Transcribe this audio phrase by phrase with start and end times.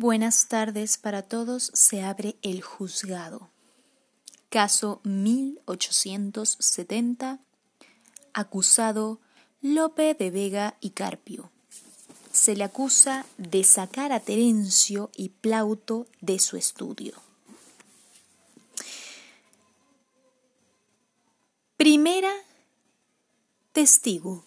[0.00, 1.70] Buenas tardes para todos.
[1.74, 3.50] Se abre el juzgado.
[4.48, 7.38] Caso 1870.
[8.32, 9.20] Acusado
[9.60, 11.50] Lope de Vega y Carpio.
[12.32, 17.12] Se le acusa de sacar a Terencio y Plauto de su estudio.
[21.76, 22.32] Primera
[23.72, 24.46] testigo.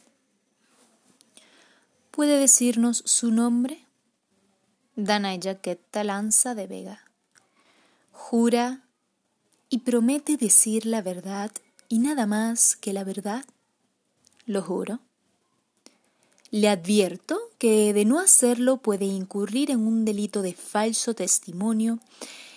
[2.09, 3.85] ¿Puede decirnos su nombre?
[4.95, 7.03] Dana Jaqueta Lanza de Vega.
[8.11, 8.83] Jura
[9.69, 11.51] y promete decir la verdad
[11.89, 13.43] y nada más que la verdad.
[14.45, 14.99] Lo juro.
[16.51, 21.97] Le advierto que de no hacerlo puede incurrir en un delito de falso testimonio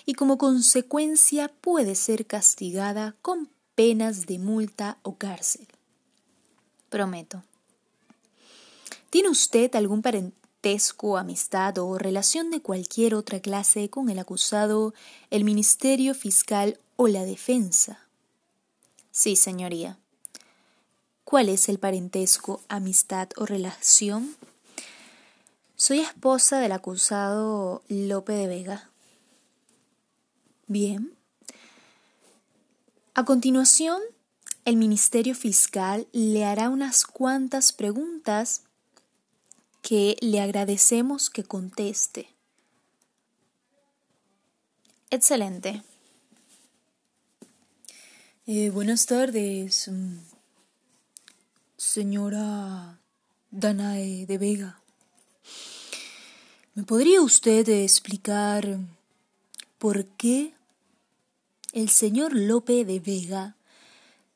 [0.04, 5.66] y como consecuencia puede ser castigada con penas de multa o cárcel.
[6.90, 7.42] Prometo.
[9.08, 10.02] ¿Tiene usted algún
[10.66, 11.16] parentesco?
[11.16, 14.94] amistad o relación de cualquier otra clase con el acusado,
[15.30, 18.00] el Ministerio Fiscal o la Defensa.
[19.12, 19.96] Sí, señoría.
[21.22, 24.34] ¿Cuál es el parentesco, amistad o relación?
[25.76, 28.90] Soy esposa del acusado Lope de Vega.
[30.66, 31.12] Bien.
[33.14, 34.02] A continuación,
[34.64, 38.65] el Ministerio Fiscal le hará unas cuantas preguntas
[39.86, 42.28] que le agradecemos que conteste.
[45.10, 45.84] Excelente.
[48.48, 50.16] Eh, buenas tardes, mm,
[51.76, 52.98] señora
[53.52, 54.80] Danae de Vega.
[56.74, 58.80] ¿Me podría usted explicar
[59.78, 60.52] por qué
[61.72, 63.54] el señor Lope de Vega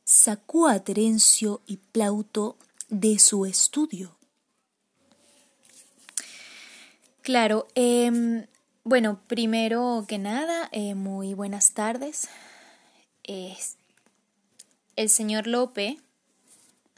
[0.05, 2.57] sacó a Terencio y Plauto
[2.89, 4.20] de su estudio?
[7.23, 8.47] Claro, em,
[8.83, 12.29] bueno, primero que nada, eh, muy buenas tardes.
[14.97, 15.98] el señor Lope,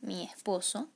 [0.00, 0.88] mi esposo,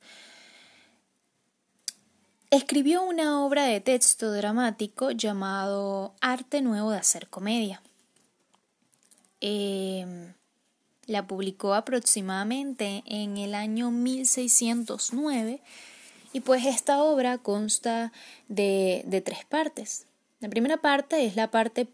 [2.50, 7.82] escribió una obra de texto dramático llamado Arte Nuevo de Hacer Comedia.
[9.41, 10.32] Em,
[11.06, 15.60] la publicó aproximadamente en el año 1609
[16.32, 18.12] y pues esta obra consta
[18.48, 20.06] de, de tres partes.
[20.41, 21.88] La primera parte es la parte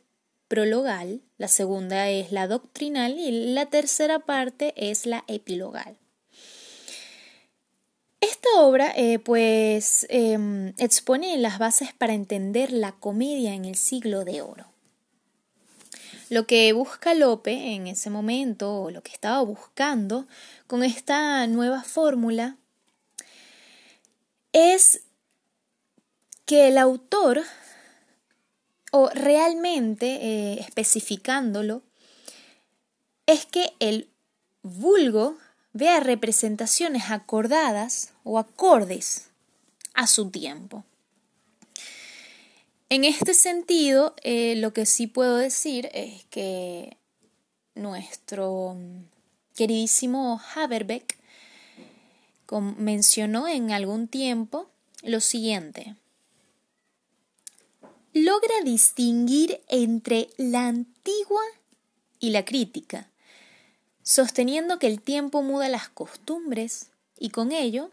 [0.48, 5.96] prologal, la segunda es la doctrinal y la tercera parte es la epilogal.
[8.22, 14.24] Esta obra eh, pues em, expone las bases para entender la comedia en el siglo
[14.24, 14.66] de oro.
[16.28, 20.26] Lo que busca Lope en ese momento, o lo que estaba buscando
[20.68, 22.58] con esta nueva fórmula,
[24.52, 25.02] es
[26.44, 27.42] que el autor,
[28.90, 31.82] o realmente eh, especificándolo,
[33.26, 34.08] es que el
[34.62, 35.36] vulgo
[35.72, 39.28] vea representaciones acordadas o acordes
[39.94, 40.84] a su tiempo.
[42.88, 46.98] En este sentido, eh, lo que sí puedo decir es que
[47.74, 48.76] nuestro
[49.54, 51.16] queridísimo Haberbeck
[52.60, 54.68] mencionó en algún tiempo
[55.02, 55.96] lo siguiente.
[58.12, 61.42] Logra distinguir entre la antigua
[62.20, 63.08] y la crítica,
[64.02, 67.90] sosteniendo que el tiempo muda las costumbres y con ello,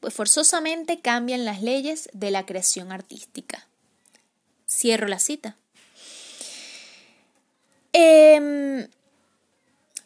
[0.00, 3.66] pues forzosamente cambian las leyes de la creación artística.
[4.66, 5.56] Cierro la cita.
[7.92, 8.88] Eh,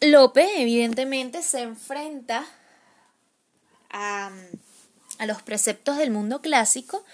[0.01, 2.45] Lope, evidentemente, se enfrenta
[3.93, 4.31] a,
[5.27, 7.05] los preceptos del mundo clásico,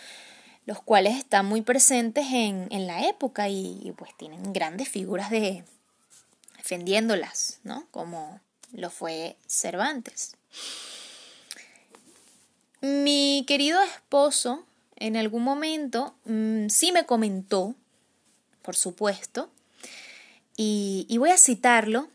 [0.65, 5.65] los cuales están muy presentes en, la época y, pues tienen grandes figuras de
[6.57, 7.87] defendiéndolas, ¿no?
[7.91, 8.41] Como
[8.73, 10.37] lo fue Cervantes.
[12.81, 14.65] Mi querido esposo
[14.97, 17.75] en algún momento mm, sí me comentó,
[18.63, 19.51] por supuesto,
[20.57, 22.09] y, y, voy a citarlo.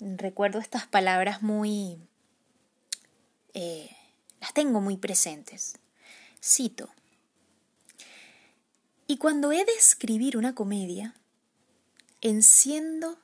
[0.00, 1.98] Recuerdo estas palabras muy
[3.54, 3.88] eh,
[4.44, 5.78] las tengo muy presentes.
[6.42, 6.90] Cito.
[9.06, 11.14] Y cuando he de escribir una comedia,
[12.20, 13.18] enciendo,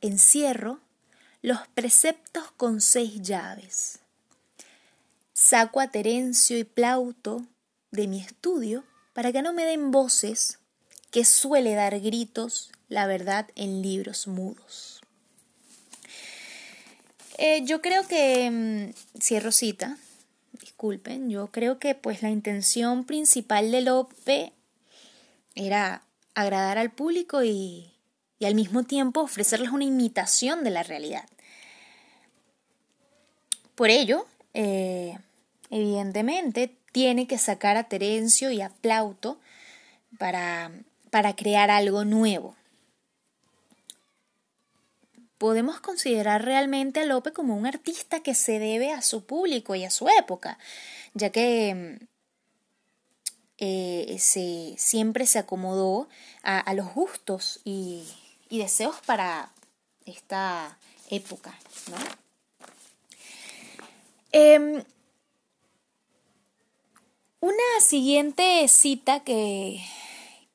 [0.00, 0.80] encierro
[1.42, 3.98] los preceptos con seis llaves.
[5.34, 7.44] Saco a Terencio y Plauto
[7.90, 10.60] de mi estudio para que no me den voces
[11.10, 15.02] que suele dar gritos la verdad en libros mudos.
[17.36, 19.98] Eh, yo creo que, mm, cierro cita,
[20.74, 24.52] disculpen, yo creo que pues la intención principal de Lope
[25.54, 26.02] era
[26.34, 27.92] agradar al público y,
[28.44, 31.26] al mismo tiempo ofrecerles una imitación de la realidad.
[33.76, 35.16] Por ello, eh,
[35.70, 39.38] evidentemente, tiene que sacar a Terencio y a Plauto
[40.18, 40.72] para,
[41.10, 42.56] para crear algo nuevo.
[45.44, 49.84] Podemos considerar realmente a Lope como un artista que se debe a su público y
[49.84, 50.58] a su época,
[51.12, 51.98] ya que
[53.58, 56.08] eh, se, siempre se acomodó
[56.42, 58.08] a, los gustos y,
[58.48, 59.52] deseos para
[60.06, 60.78] esta
[61.10, 61.54] época.
[64.32, 64.82] Em,
[67.40, 69.84] una siguiente cita que,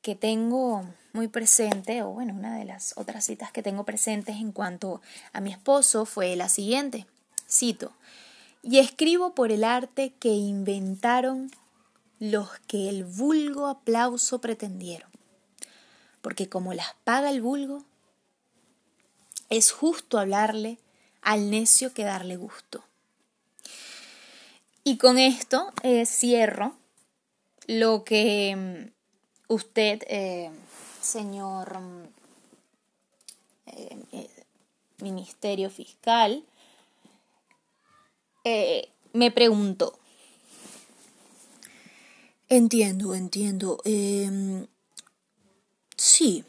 [0.02, 4.52] que tengo muy presente, o bueno, una de las otras citas que tengo presentes en
[4.52, 5.00] cuanto
[5.32, 7.06] a mi esposo fue la siguiente.
[7.48, 7.92] Cito,
[8.62, 11.50] y escribo por el arte que inventaron
[12.18, 15.10] los que el vulgo aplauso pretendieron,
[16.20, 17.84] porque como las paga el vulgo,
[19.48, 20.78] es justo hablarle
[21.22, 22.84] al necio que darle gusto.
[24.84, 26.74] Y con esto eh, cierro
[27.66, 30.50] lo que mm, usted, eh,
[31.00, 32.04] señor mm,
[33.66, 34.30] eh,
[34.98, 36.44] Ministerio Fiscal,
[39.12, 40.00] me preguntó.
[42.50, 43.78] Entiendo, entiendo.
[43.84, 44.66] Em,
[45.96, 46.44] sí.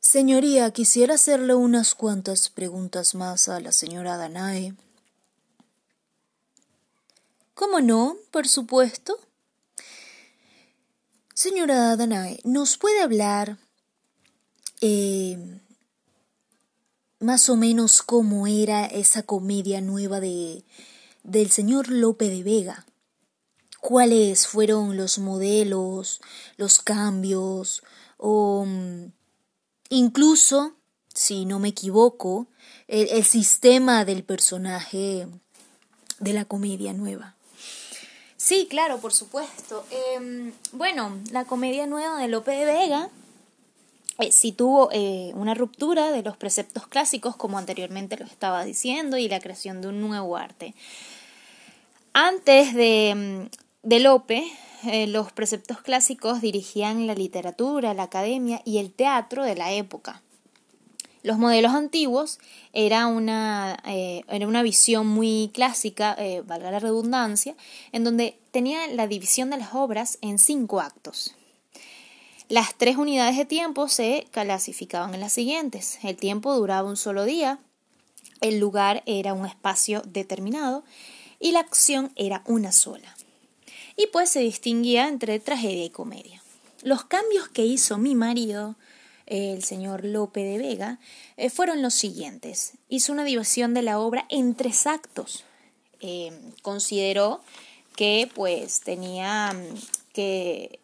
[0.00, 4.74] Señoría, quisiera hacerle unas cuantas preguntas más a la señora Danae.
[7.54, 8.16] ¿Cómo no?
[8.32, 9.16] Por supuesto.
[11.42, 13.58] Señora Danae, ¿nos puede hablar
[14.80, 15.58] em,
[17.18, 20.62] más o menos cómo era esa comedia nueva de
[21.24, 22.86] del señor Lope de Vega?
[23.80, 26.20] cuáles fueron los modelos,
[26.58, 27.82] los cambios,
[28.18, 29.10] o mm,
[29.88, 30.76] incluso,
[31.12, 32.46] si no me equivoco,
[32.86, 35.26] el, sistema del personaje
[36.20, 37.34] de la comedia nueva.
[38.44, 39.84] Sí, claro, por supuesto.
[39.92, 43.08] Em, bueno, la comedia nueva de Lope de Vega
[44.18, 49.16] eh, sí tuvo eh, una ruptura de los preceptos clásicos, como anteriormente lo estaba diciendo,
[49.16, 50.74] y la creación de un nuevo arte.
[52.14, 54.52] Antes de, mm, de Lope,
[54.86, 60.20] eh, los preceptos clásicos dirigían la literatura, la academia y el teatro de la época.
[61.22, 62.38] Los modelos antiguos
[62.72, 67.54] era una, eh, era una visión muy clásica, eh, valga la redundancia,
[67.92, 71.34] en donde tenía la división de las obras en cinco actos.
[72.48, 75.98] Las tres unidades de tiempo se clasificaban en las siguientes.
[76.02, 77.58] El tiempo duraba un solo día,
[78.40, 80.84] el lugar era un espacio determinado
[81.38, 83.14] y la acción era una sola
[83.96, 86.42] y pues se distinguía entre tragedia y comedia.
[86.82, 88.76] Los cambios que hizo mi marido,
[89.26, 90.98] el señor Lope de Vega,
[91.36, 92.72] eh, fueron los siguientes.
[92.88, 95.44] Hizo una división de la obra en tres actos.
[96.00, 96.32] Eh,
[96.62, 97.40] consideró
[97.96, 99.76] que pues tenía mm,
[100.12, 100.80] que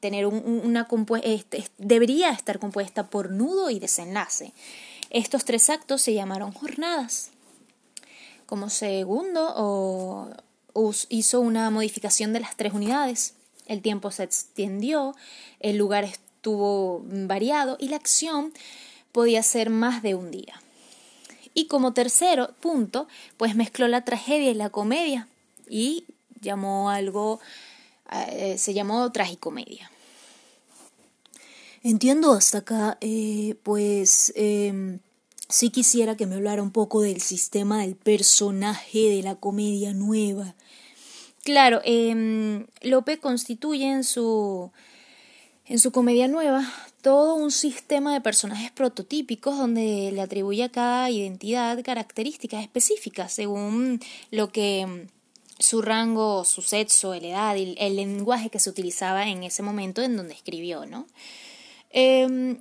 [0.00, 0.86] tener una
[1.22, 4.52] este, debería estar compuesta por nudo y desenlace.
[5.10, 7.30] Estos tres actos se llamaron jornadas.
[8.46, 10.34] Como segundo
[11.08, 13.34] hizo una modificación de las tres unidades.
[13.66, 15.14] El tiempo se extendió,
[15.60, 16.04] el lugar
[16.38, 18.52] estuvo variado y la acción
[19.10, 20.62] podía ser más de un día.
[21.52, 25.26] Y como tercero punto, pues mezcló la tragedia y la comedia
[25.68, 26.04] y
[26.40, 27.40] llamó algo,
[28.12, 29.90] eh, se llamó tragicomedia.
[31.82, 35.00] Entiendo hasta acá, eh, pues em,
[35.48, 40.54] sí quisiera que me hablara un poco del sistema del personaje de la comedia nueva.
[41.42, 44.70] Claro, eh, Lope constituye en su,
[45.68, 46.66] en su comedia nueva
[47.02, 54.00] todo un sistema de personajes prototípicos donde le atribuye a cada identidad características específicas según
[54.30, 55.08] lo que em,
[55.58, 60.02] su rango, su sexo, la edad y el lenguaje que se utilizaba en ese momento
[60.02, 61.06] en donde escribió, ¿no?
[61.90, 62.56] Eh,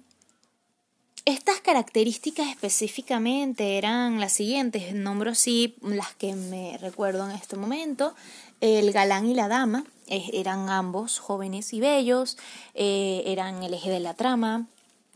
[1.28, 8.16] estas características específicamente eran las siguientes, nombro así las que me recuerdo en este momento.
[8.62, 12.38] El galán y la dama eran ambos jóvenes y bellos,
[12.74, 14.68] eh, eran el eje de la trama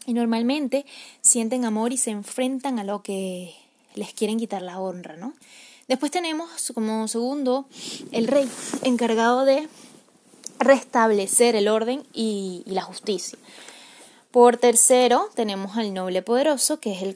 [0.06, 0.86] y normalmente
[1.22, 3.56] sienten amor y se enfrentan a lo que
[3.96, 5.34] les quieren quitar la honra, ¿no?
[5.88, 7.66] Después tenemos como segundo
[8.12, 8.50] el rey
[8.84, 9.68] encargado de
[10.60, 13.38] restablecer el orden y la justicia.
[14.32, 17.14] Por tercero, tenemos al noble poderoso, que es el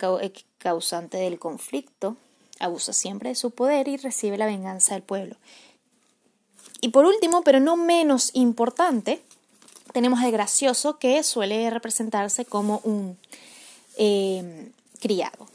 [0.57, 2.17] causante del conflicto,
[2.59, 5.37] abusa siempre de su poder y recibe la venganza del pueblo.
[6.81, 9.21] Y por último, pero no menos importante,
[9.93, 13.17] tenemos el gracioso que suele representarse como un
[13.97, 15.47] eh, criado.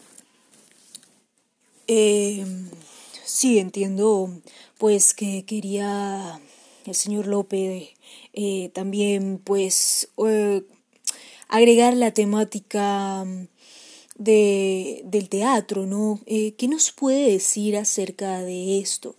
[1.87, 2.45] Eh,
[3.25, 4.31] sí, entiendo,
[4.79, 6.41] pues que quería
[6.87, 7.91] el señor López
[8.33, 10.63] eh, también, pues, eh,
[11.49, 13.49] agregar la temática mm,
[14.17, 16.21] de, del teatro, ¿no?
[16.27, 19.17] Eh, ¿Qué nos puede decir acerca de esto?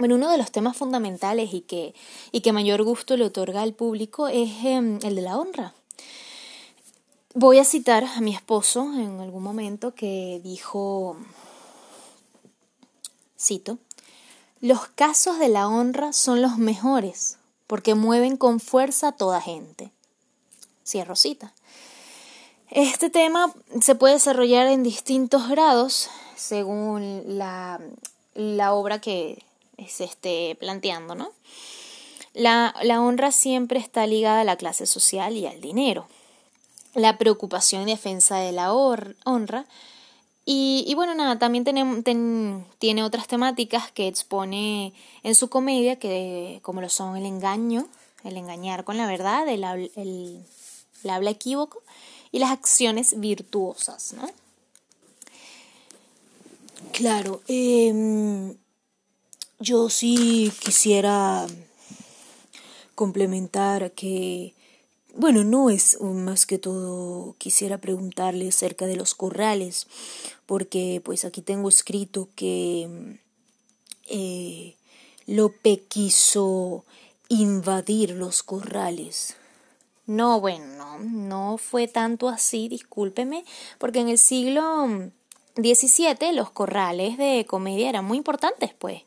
[0.00, 1.94] Bueno, uno de los temas fundamentales y que,
[2.32, 5.74] y que mayor gusto le otorga al público es em, el de la honra.
[7.34, 11.18] Voy a citar a mi esposo en algún momento que dijo,
[13.38, 13.76] cito,
[14.62, 19.92] los casos de la honra son los mejores porque mueven con fuerza a toda gente.
[20.82, 21.52] Cierro cita.
[22.70, 23.52] Este tema
[23.82, 27.78] se puede desarrollar en distintos grados según la,
[28.32, 29.44] la obra que
[29.88, 31.32] se esté planteando, ¿no?
[32.32, 36.06] La, la honra siempre está ligada a la clase social y al dinero.
[36.94, 39.66] La preocupación y defensa de la honra
[40.52, 46.60] y, y, bueno, nada, también tiene, tiene otras temáticas que expone en su comedia, que
[46.62, 47.86] como lo son el engaño,
[48.24, 50.44] el engañar con la verdad, el, el,
[51.04, 51.82] el habla equívoco
[52.32, 54.28] y las acciones virtuosas, ¿no?
[56.92, 58.56] Claro, eh,
[59.60, 61.46] yo sí quisiera
[62.94, 64.54] complementar que,
[65.14, 69.86] bueno, no es más que todo, quisiera preguntarle acerca de los corrales,
[70.46, 73.18] porque pues aquí tengo escrito que
[74.08, 74.74] eh,
[75.26, 76.84] Lope quiso
[77.28, 79.36] invadir los corrales.
[80.06, 83.44] No, bueno, no, fue tanto así, discúlpeme,
[83.78, 84.88] porque en el siglo
[85.54, 89.02] XVII los corrales de comedia eran muy importantes, pues.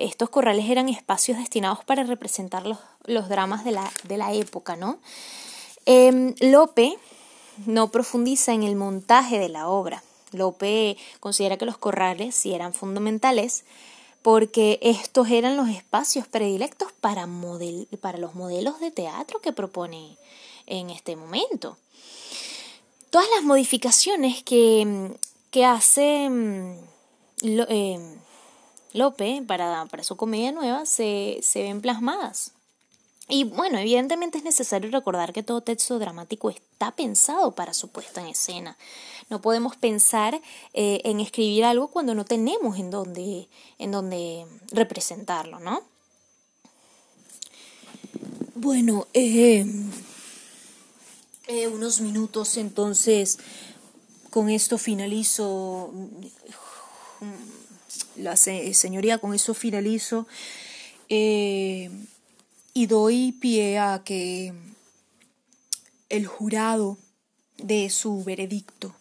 [0.00, 4.74] Estos corrales eran espacios destinados para representar los, los dramas de la, de la, época,
[4.74, 4.98] ¿no?
[5.84, 6.96] Eh, Lope
[7.66, 10.02] no profundiza en el montaje de la obra.
[10.32, 13.64] Lope considera que los corrales sí eran fundamentales
[14.22, 20.16] porque estos eran los espacios predilectos para, model, para los modelos de teatro que propone
[20.66, 21.76] en este momento.
[23.10, 25.14] Todas las modificaciones que,
[25.50, 26.72] que hace mm,
[27.42, 28.16] eh,
[28.92, 32.52] Lope para, para, su comedia nueva se, se ven plasmadas.
[33.30, 38.20] Y bueno, evidentemente es necesario recordar que todo texto dramático está pensado para su puesta
[38.20, 38.76] en escena.
[39.28, 40.42] No podemos pensar
[40.74, 45.84] eh, en escribir algo cuando no tenemos en dónde, en dónde representarlo, ¿no?
[48.56, 49.64] Bueno, eh,
[51.46, 53.38] eh, unos minutos entonces,
[54.30, 55.92] con esto finalizo,
[58.16, 60.26] la señoría, con eso finalizo
[61.08, 64.54] y doy pie a que
[66.08, 66.98] el jurado
[67.58, 68.94] de su veredicto.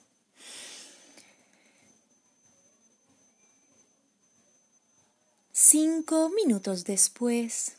[5.51, 7.73] Cinco minutos después,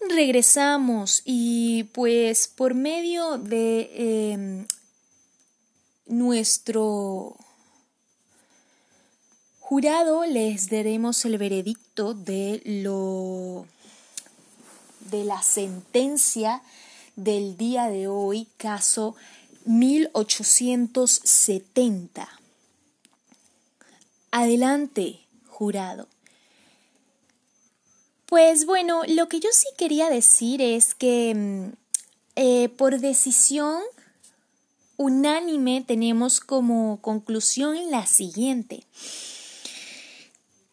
[0.00, 4.66] regresamos y pues por medio de eh,
[6.06, 7.36] nuestro
[9.68, 13.66] jurado les daremos el veredicto de lo
[15.10, 16.62] de la sentencia
[17.16, 19.16] del día de hoy, caso
[19.64, 22.28] 1870.
[24.30, 25.18] Adelante,
[25.48, 26.06] jurado.
[28.26, 31.70] Pues bueno, lo que yo sí quería decir es que mm,
[32.36, 33.82] eh, por decisión
[34.96, 38.84] unánime tenemos como conclusión la siguiente.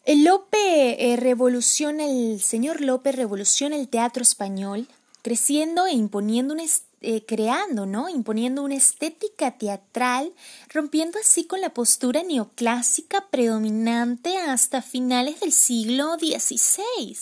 [0.05, 4.89] El Lope eh, revoluciona, el señor Lope revoluciona el teatro español,
[5.22, 6.60] creciendo e imponiendo un,
[7.03, 8.07] eh, creando, ¿no?
[8.07, 10.33] Imponiendo una estética teatral,
[10.69, 17.17] rompiendo así con la postura neoclásica predominante hasta finales del siglo XVI.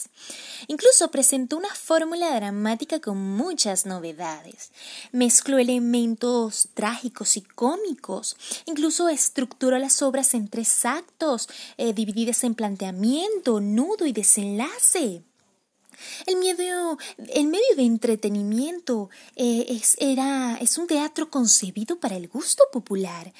[0.67, 4.71] Incluso presentó una fórmula dramática con muchas novedades.
[5.11, 8.37] Mezcló elementos trágicos y cómicos.
[8.67, 15.23] Incluso estructuró las obras en tres actos, eh, divididas en planteamiento, nudo y desenlace.
[16.25, 22.27] El, medio, el medio de entretenimiento eh, es, era, es un teatro concebido para el
[22.27, 23.33] gusto popular.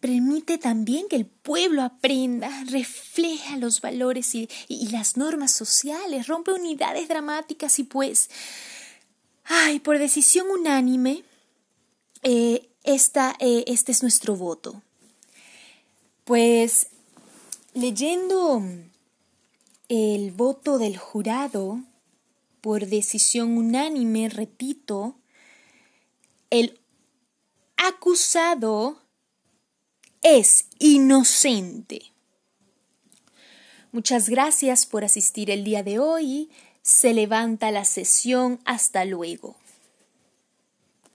[0.00, 4.48] Permite también que el pueblo aprenda, refleja los valores y,
[4.92, 8.30] las normas sociales, rompe unidades dramáticas y pues,
[9.44, 11.24] ay, por decisión unánime,
[12.22, 14.82] eh, esta, eh, este es nuestro voto.
[16.24, 16.86] Pues
[17.74, 18.62] leyendo
[19.88, 21.80] el voto del jurado,
[22.60, 25.16] por decisión unánime, repito,
[26.50, 26.80] el
[27.76, 29.00] acusado
[30.22, 32.12] es inocente.
[33.92, 36.50] Muchas gracias por asistir el día de hoy.
[36.82, 38.60] Se levanta la sesión.
[38.64, 39.56] Hasta luego.